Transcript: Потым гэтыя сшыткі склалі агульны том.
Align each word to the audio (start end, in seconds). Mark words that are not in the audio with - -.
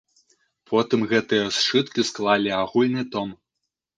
Потым 0.71 1.03
гэтыя 1.11 1.51
сшыткі 1.59 2.01
склалі 2.11 2.49
агульны 2.61 3.03
том. 3.17 3.29